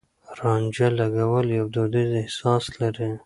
[0.39, 3.09] رانجه لګول يو دوديز احساس لري.